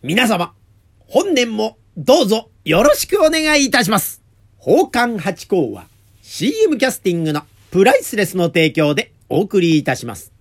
[0.00, 0.54] 皆様、
[1.08, 4.22] 本年もどうぞよろしくお願いいたします。
[4.60, 5.88] 宝冠八甲は
[6.22, 10.32] CM キャスティングのプライスレスの提供でお送りいたします。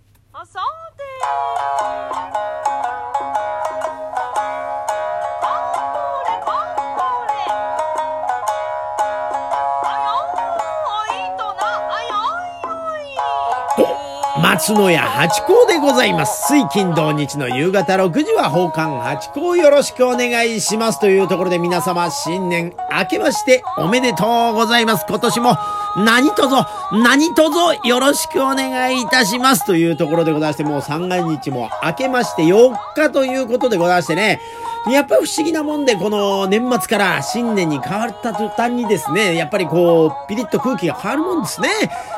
[14.41, 16.47] 松野屋八甲でございます。
[16.54, 20.99] 水金土日の夕方6時は宝冠八甲よろしくお願いします。
[20.99, 25.05] というところで皆様新年明けましておめでとうございます。
[25.07, 25.57] 今年も
[25.97, 26.47] 何卒
[26.92, 29.65] 何卒よろしくお願いいたします。
[29.65, 34.39] というところでございまして、もう三が日も明けまして4日ということでございましてね。
[34.88, 41.69] やっぱり不思議なもんで、この年末から新年に変わった途端にですね、やっぱりこう、ピリッと空気が変わるもんですね。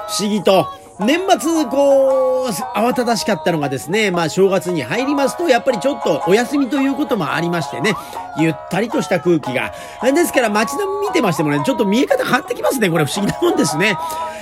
[0.07, 0.78] 不思議と。
[0.99, 7.93] 年末、こう、慌ただしかったのがですね、まあ正月に入りますと、やっぱりちょっとお休みということもありましてね、
[8.37, 9.73] ゆったりとした空気が。
[10.13, 12.89] ですから街並み見てましてもね、ちょっと見え方変わってきますね。
[12.89, 13.97] これ不思議なもんですね。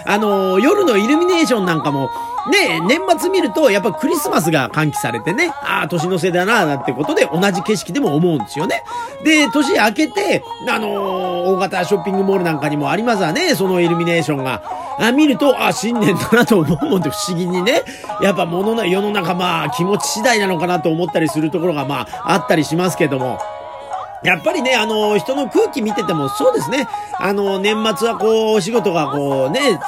[0.05, 2.09] あの、夜のイルミネーションなんかも、
[2.49, 8.83] ね、年末見ると、やっぱクリスマスが喚起されてね、ああ、年の瀬だな、なんてことで同じ景色でも思うんですよね。
[9.23, 14.61] で、年明けて、あのー大型ショッピングモールなんかにもありますわね、そのイルミネーションが。
[14.99, 17.83] あ見ると、あ、新年だなと思うもんで不思議にね、
[18.21, 23.39] やっぱ物の、世の中まあ気持ち次第なのかなと思ったりするところがまああったりしますけども。
[24.23, 26.87] やっぱりね、あの、人の空気見ててもそうですね。
[27.19, 29.79] あの、年末はこう、お仕事がこうね、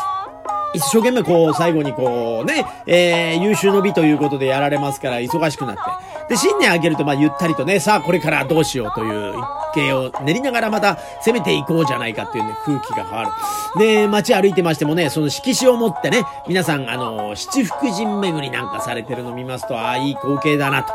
[0.74, 5.82] 一生懸命こう、最後にこうね、えー、優秀の美ということでやられますから、忙しくなって。
[6.30, 9.34] で、新年明けると、まあ、ゆったりとね、さあ、これからどうしようという
[9.70, 13.32] 一計を練りながらまた攻めていこうじゃないかっていうね、空気が変わる。
[13.80, 20.94] で、街歩いてましてもね、その色紙を持ってね、皆さん、あの、七福神巡りなんかされてるの見ますと、ああ、いい光景だなと。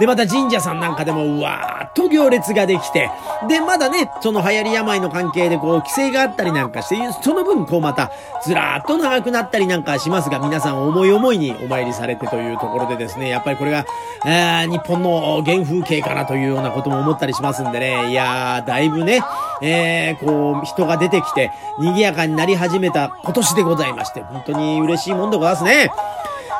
[0.00, 3.10] で、また神社さんなんかでも、うわーっと行列ができて、
[3.48, 8.10] で、まだね、その流行り病の関係でこう、規制があったりなんかして、その分、こうまた、
[8.44, 13.86] ずらーっと長くなったりなんかしますが、皆さん思い思いにお参りされてというところでですね、やっぱりこれが、
[14.26, 19.22] えー日本の原風景かなというようなことも思ったりしますんでね、やー、だいぶね、
[19.62, 25.90] えー、こう、人が出てきて、賑やかになり始めた今年でございまして、本当に嬉しいもんでございますね。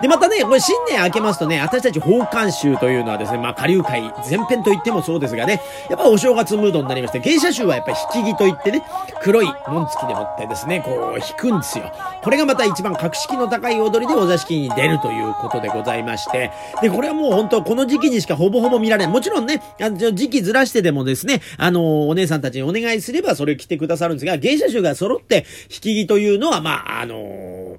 [0.03, 8.83] で、またね、これ新年明けますとね、私たち宝冠集というのはですね、まあ、下流会前編と言ってもそうですがね、やっぱお正月ムードになりまして、芸者集はやっぱり引き木と言ってね、
[9.23, 11.91] 黒い紋付きでもってですね、こう、引くんですよ。
[12.23, 16.51] これがまた一番格式の高い踊りでお座敷に出るということでございまして、
[16.83, 19.13] で、これはもう本当この時期にしかほぼほぼ見られない。
[19.13, 27.78] もちろんね、あの時期ずらしてでもですね、あの、お姉さんたちにお願いすればそれを着てくださるんですが、芸者集が揃って引き木というのは、まあ、あの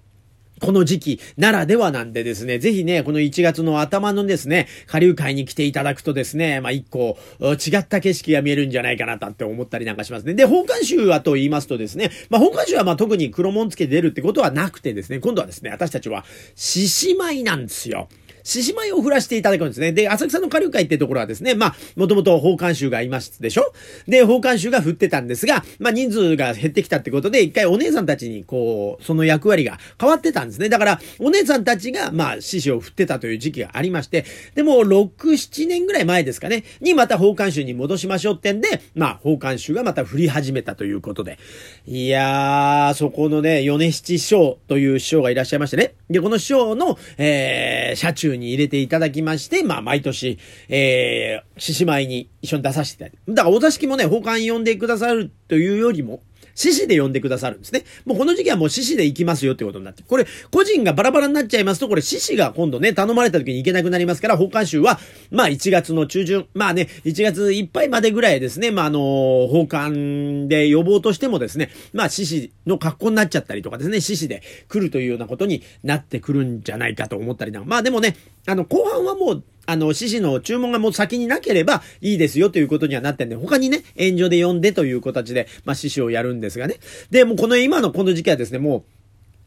[0.59, 10.33] この時期ならではなんでですね、ぜひね、この1月の頭のですね、下流会に来ていただくとですね、まあ一個違った景色が見えるんじゃないかなって思ったりなんかしますね。
[10.33, 16.25] で、本館集はと言いますとですね、まあ本館集はまあ特に黒門付けて出るってことはなくてですね、今度はですね、私たちは
[16.55, 18.09] 獅子舞なんですよ。
[18.47, 19.91] 獅子舞を振らせていただくんですね。
[19.91, 23.73] で、浅草の下流会ってところはですね、まあ、もともと宝冠集がいますでしょ？
[24.07, 30.69] で、宝冠集が振ってたんですが、まあ、人数が減ってきたってことで、一回お姉さんたちに、こう、その役割が変わってたんですね。
[30.69, 34.23] だから、お姉さんたちが、まあ、獅子を振ってたという時期がありまして、
[34.55, 41.37] でも、6、7年ぐらい前ですかね、にまた宝冠集に戻しましょうってんで、まあ、宝冠集がまた振り始めたということで。
[41.85, 45.95] いやー、そこのね、米七師匠という師匠がいらっしゃいましてね。
[46.09, 50.37] で、この師匠の、えー、車中に入れていただきまして、まあ、毎年、
[50.69, 53.33] えー、獅子舞に一緒に出させていただいて。
[53.33, 56.21] だから、お座敷もね、保管呼んでくださるというよりも、
[56.57, 57.83] 獅子で呼んでくださるんですね。
[58.03, 60.03] もうこの時期はもう獅子で行きますよってことになって。
[60.03, 77.63] これ、個人がバラバラになっちゃいますと、これ獅子が今度ね、頼まれた時に行けなくなりますから、宝冠集は、まあ1月の中旬、まあね、1月いっぱいまでぐらいですね、まああの、宝冠で呼ぼうとしてもですね、まあ獅子の格好になっちゃったりとかですね、獅子で来るというようなことになってくるんじゃないかと思ったりな。
[77.63, 78.15] まあでもね、
[78.47, 86.77] あの、後半はもう、あの、獅子の注文がもう先になければいいですよということにはなってんで、他にね、援助で呼んでという形で、まあ、獅子をやるんですがね。
[87.11, 88.83] で、もうこの今のこの時期はですね、もう、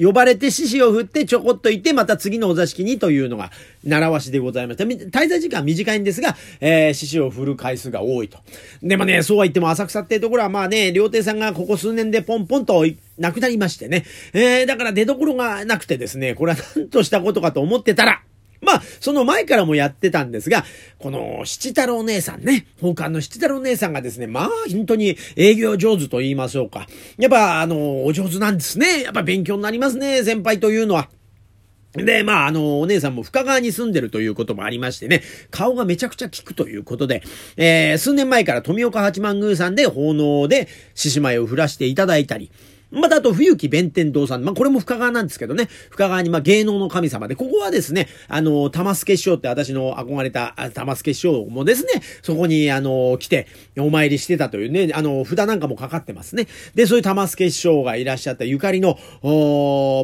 [0.00, 3.50] 呼ばれて獅子を振ってちょこっといて、また次のお座敷にというのが
[3.84, 4.84] 習わしでございました。
[4.84, 8.38] 滞在時間短いんですが、えー、獅子を振る回数が多いと。
[8.82, 12.84] でもね、そうは言っても浅草っていうところはまあね、料亭さんがここ数年でポンポンと
[13.18, 14.04] なくなりましてね。
[14.32, 18.22] えー、だから出所がなくてですね、これは何としたことかと思ってたら、
[18.60, 20.64] まあ、その前からもやってたんですが、
[20.98, 26.86] この七太郎姉さんね、宝冠の七太郎姉さんがですね、まあ、本当に営業上手と言いましょうか。
[27.18, 29.02] やっぱ、あの、お上手なんですね。
[29.02, 31.08] やっぱ勉強になりますね、先輩というのは。
[31.92, 37.22] で、まあ、あの、お姉さんも深川に住んでるということもありましてね、顔がめちゃくちゃ効くということで、
[37.56, 42.52] えー、数年前から富岡八幡宮さんで奉納で獅子舞を振らせていただいたり、
[42.90, 44.42] またあと、冬木弁天堂さん。
[44.42, 45.68] まあ、これも深川なんですけどね。
[45.90, 53.46] 深川に、ま、芸能の神様で、ここはですね、あの、玉助師匠って私の憧れた玉助師匠もですね、そこに、あの、来て、
[53.78, 56.48] お参りしてたというね、あの、札なんかもかかってますね。
[56.74, 58.98] で、そういう玉助師匠がいらっしゃったゆかりの、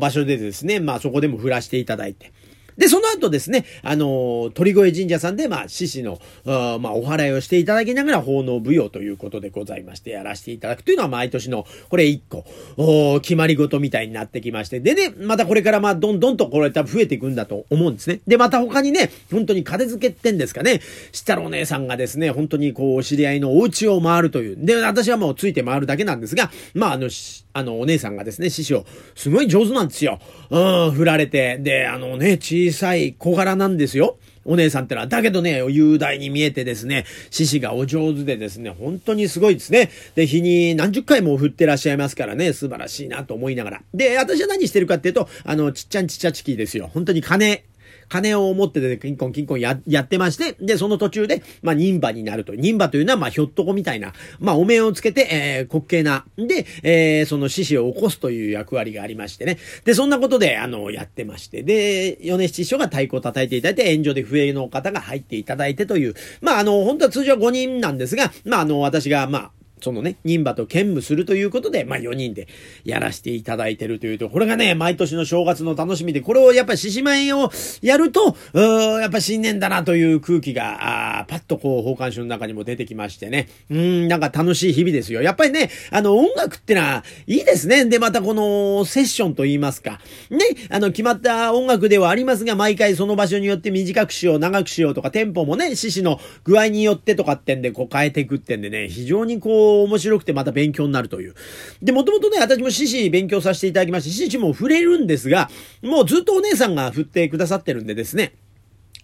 [0.00, 2.32] 場所でですね、まあ、そこでも振らしていただいて。
[2.76, 12.44] で、その後ですね、あの、鳥越神社さんで、まあ、獅子の、まあ、お祓いをしていただきながら、奉納舞踊ということでございまして、やらせていただくというのは、毎年の、これ一個、
[12.76, 18.20] お決まり事みたいになってきまして、でね、またこれから、まあ、どんどんとこれ多分増えていくんだと思うんですね。
[18.26, 20.80] で、また他にね、本当に金付けってんですかね、
[21.12, 24.56] したろお姉さんがですね、本当にこう、お知り合いのお家を回るという。
[24.58, 27.08] で、私はもうついて回るだけなんですが、まあ、あの、
[27.56, 30.20] あの、お姉さんがですね、師匠、すごい上手なんですよ。
[30.50, 31.56] うん、振られて。
[31.58, 34.18] で、あのね、小さい小柄なんですよ。
[34.44, 35.06] お姉さんってのは。
[35.06, 39.90] だけどね、雄大に見えてですね、獅子がお上手でですね、本当にすごいですね。
[40.14, 43.82] で、日に何十回も振ってらっしゃいますからね、素晴らしいなと思いながら。
[43.94, 46.90] で、私は何してるかっていうと、あの、ちっちゃんちっちゃちきですよ。
[46.92, 47.64] 本当に金、
[48.08, 52.54] 金を持ってて、キンコンキンコンや、やってまして、で、その途中で、まあ、忍馬になると。
[52.54, 59.58] 忍馬というのは、まあ、ひょっとこみたいな、まあ、お面をつけて、えー、滑稽な、で、えー、その獅子を起こすという役割がありましてね。
[59.84, 61.62] で、そんなことで、あの、やってまして。
[61.62, 69.50] で、米七師匠が太鼓を叩いていただいて、援助で笛の方が入っていただいてという、まあ、あの、本当は通常は5人なんですが、まあ、あの、私が、まあ、
[69.80, 72.48] そのね、忍馬と兼務するということで、まあ4人で
[72.84, 77.50] やらせていただいてるというと、これがね、毎年の正月の楽しみで、これをやっぱ獅子舞を
[77.82, 83.48] やると、うーやっぱ新年だなという空気が、あパッとこう、奉還書の中にも出てきましてね。
[83.70, 85.20] うん、なんか楽しい日々ですよ。
[85.20, 87.84] やっぱりね、あの、音楽ってのはいいですね。
[87.84, 90.00] で、またこのセッションと言いますか。
[90.30, 90.38] ね、
[90.70, 101.34] あの、決まった音楽ではありますが、毎回その場所によって短くしよう、長くしようとか、テンポもね、獅子の具合によってとかってんで、こう変えていくってんでね、非常にこう、面白くてまた勉強になるという。
[101.82, 105.50] で、もともとね、私も獅子勉強させていただきまして、獅子も触れるんですが、
[105.82, 108.34] もうずっとお姉さんが振ってくださってるんでですね、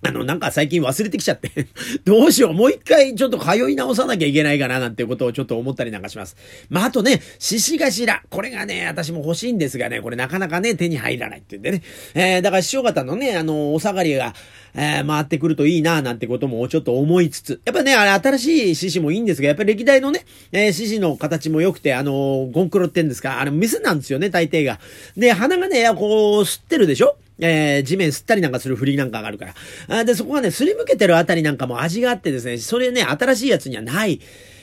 [0.04, 1.50] あの、なんか最近忘れてきちゃって
[2.04, 6.36] どうしよう、もう一回ちょっと通い直さなきゃいけないかな、なんていうことをちょっと思ったりなんかします。
[6.70, 8.22] まあ、あとね、獅子頭。
[8.30, 11.82] これがね、私も欲しいんですがね、これなかなかね、手に入らないって言うんでね。
[12.14, 14.34] えー、だから師匠方のね、あの、お下がりが、
[14.74, 17.60] えー、回ってくるといいな、なんてこともちょっと思いつつ。
[17.64, 24.80] やっぱね、あれ新しい獅子もいいんですが、やっぱり歴代のね、えー、獅子の形も良くて、あのゴンクロってんですか、あれメスなんですよね、大抵が。
[25.16, 27.16] で、鼻がね、こう、吸ってるでしょ？
[27.42, 29.54] えー、地面吸ったりなんかする振りなんかがあるから。
[29.88, 34.20] あで、そこがね、すりむけてるあたりなんかも味があってですね、それね、新しいやつにはない、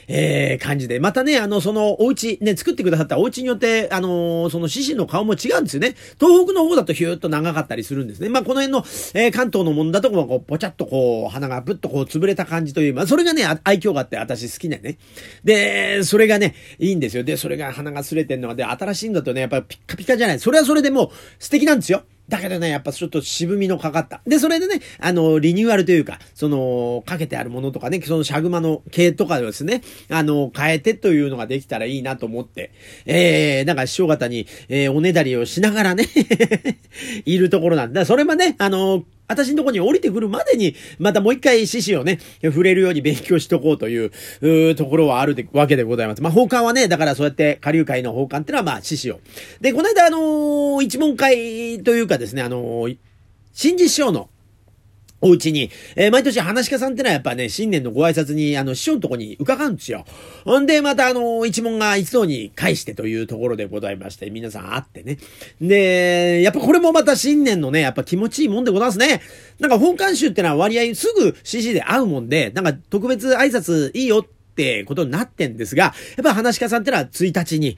[0.07, 0.99] えー、感じで。
[0.99, 5.93] またね、あの、その、お家、ね、作ってくださったお家によって、あのー、その獅子の顔も違うんですよね。
[6.19, 8.29] 東北の方だとヒューッと長かったりするんですね。
[8.29, 8.79] まあ、この辺の、
[9.13, 14.97] えー、関東のもんだと、こう、ぽちゃっとこう、鼻がぶっとこう、潰れた感じという、まあ、それがね、愛嬌があって私好きなね。
[15.43, 17.23] で、それがね、いいんですよ。
[17.23, 20.39] で、それが鼻が擦れてんのが、で、新しいんだとね、やっぱりピッカピカじゃない。
[20.39, 22.03] それはそれでもう、素敵なんですよ。
[22.29, 24.21] だけどね、やっぱちょっと渋みのかかった。
[24.25, 32.71] で、それでね、あの、リニューアルというか、その、かけてあるものとかね、そのシャグマの系とかですね、あの、変えてというのができたらいいなと思って、
[33.05, 36.05] えー、なんか師匠方に、えー、おねだりをしながらね
[37.25, 38.05] いるところなんだ。
[38.05, 44.11] それもね、あの、私のとこに降りてくるまでに、またもう一回獅子をね、触れるように勉強しとこうという、
[44.41, 46.21] うところはあるわけでございます。
[46.23, 49.19] まあ、奉還はね、だからそうやって下流会の奉還ってのはまあ、獅子を。
[49.61, 52.97] で、この間あのー、一問会というかですね、あのー、
[53.53, 54.29] 新次師匠の、
[55.21, 60.05] お家に、えー、毎年話家さんってのはやっぱね、新年のご挨拶に、あの、師匠のとこに伺うんですよ。
[60.45, 65.17] ほんで、またあの、一問が一堂に返してというところでございまして、皆さん会ってね。
[65.61, 69.21] で、やっぱこれもまた新年のね、やっぱ気持ちいいもんでございますね。
[69.59, 77.77] なんか本館集ってのは割合すぐ CC で会うもんで、なんか特別挨拶いいよってことになってんですが、やっぱ話家さんってのは1日に、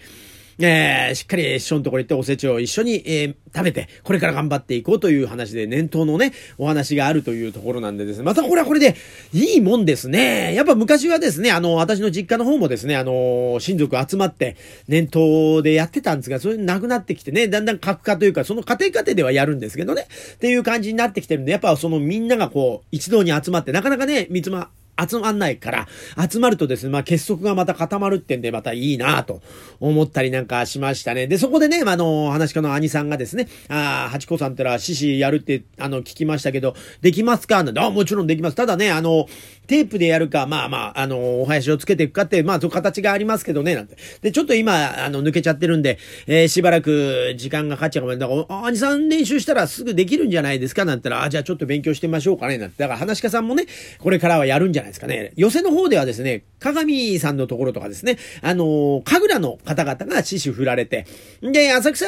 [0.63, 8.95] えー、しっかり師匠のところ行っておせちを一緒に、えー、食べて、これから頑張っていこうという話で、念頭のね、お話があるというところなんでですね、またこれはこれで、
[9.33, 10.53] いいもんですね。
[10.53, 14.55] やっぱ昔はですね、あの、私の実家の方もですね、あの、親族集まって、
[14.87, 24.69] 念頭でやってたんですが、それなくなってきてね、だんだん核化というか、その家庭家庭ではやるんですけどね、っていう感じになってきてるんで、やっぱそのみんながこう、一堂に集まって、なかなかね、三つま、
[25.07, 25.87] 集まんないから、
[26.29, 29.41] 集まるとですね、まあ結束がまた固まるってんで、またいいなと
[29.79, 31.27] 思ったりなんかしましたね。
[31.27, 37.63] で、そこでね、あの、話家の兄さんがですね、ああ、八子さんってのは獅子やるって、あの、聞きましたけど、できますか？
[37.63, 38.55] なんで、あもちろんできます。
[38.55, 39.27] ただね、あの、
[39.71, 43.95] テープでやるか、まあまあ、あの、お囃子をつけていくかって、まあ、そう形がありますけどね、なんて。
[44.21, 45.97] で、ちょっと今、あの、抜けちゃってるんで、
[46.27, 48.17] えー、しばらく時間がかかっちゃうかも。
[48.17, 52.75] だから、あ兄さん練習したらすぐできるんじゃないですかなんてたら、あ、じゃあちょっと勉強してみましょうかね、なんて。
[52.79, 53.65] だから、話し家さんもね、
[53.99, 55.31] これからはやるんじゃないですかね。
[55.37, 61.05] 寄せの方ではですね、鏡さんのところとかですね、あの、神楽の方々が獅子振られて、
[61.41, 62.05] で、浅草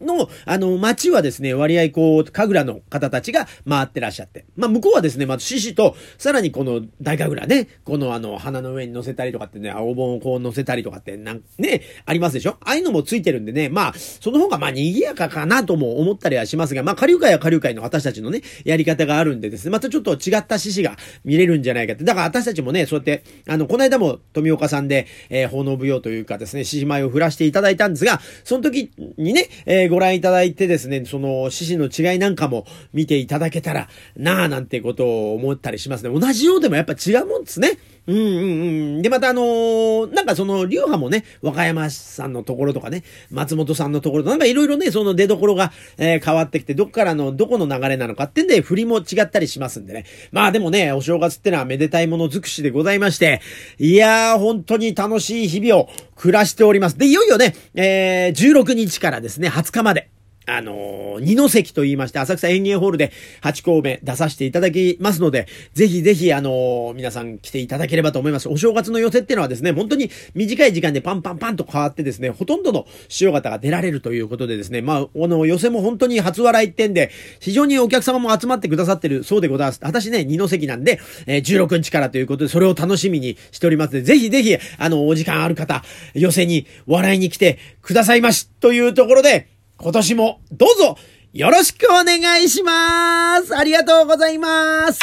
[0.00, 4.44] の、あの、街はですね、割合こう、神楽の方たちが回ってらっしゃって。
[4.56, 12.56] まあ、向こうはですね、まず獅子と、さらにこの大神楽ね、このあの、鼻の上に乗せたりとかってね、青盆をこう乗せたりとかって、なん、ね、ありますでしょ？
[12.60, 22.04] ああいうのもついてるんでね、まあ、その方がまあ、賑やかかなとも思ったりはしますが、まあ、下流会は下流会の私たちのね、やり方があるんでですね、またちょっと違った獅子が見れるんじゃないかって。
[22.04, 36.18] だから私たちもね、そうやって、あの、この間も富岡さんで、えー、奉納舞踊というかですね、獅子舞を振らせていただいたんですが、その時にね、えー、ご覧いただいてですね、その、獅子の違いなんかも見ていただけたらなあなんてことを思ったりしますね。
[36.18, 37.78] 同じようでもやっぱ違うもんですね。
[38.08, 39.02] うんうんうん。
[39.02, 50.06] で、またあのー、なんかその、流派もね、和歌山さんのところとかね、松本さんのところとなんかいろいろね、その出所が、えー、変わってきて、どっからの、どこの流れなのかってんで、振りも違ったりしますんでね。
[50.32, 53.42] まあでもね、お正月ってのはめでたいもの尽くしでございまして、
[53.78, 56.96] いやー、本当に楽しい日々を暮らしております。
[56.96, 60.08] で、いよいよね、えー、16日からですね、20日まで。
[60.48, 63.12] あのー、二の関と言いまして、浅草園芸ホールで
[63.42, 68.48] 8校目出させていただきますので、ぜひぜひ、あのー、皆さん来ていただければと思います。
[68.48, 72.86] お正月の寄せっていうのはですね、本当に短い時間でパンパンパンと変わってですね、ほとんどの
[73.20, 79.80] 塩方が出られるということでですね、まあ、あの、寄せも本当に初笑いってんで、非常にお客様も集まってくださってるそうでございます。
[79.82, 90.96] 私ね、二の関なんで、えー、16日からということで、それを楽しみにしておりますので、ぜひぜひ、あの、お時間ある方、寄せに笑いに来てくださいまし、というところで、今年もどうぞ
[91.32, 93.56] よろしくお願いします。
[93.56, 94.98] ありがとうございます。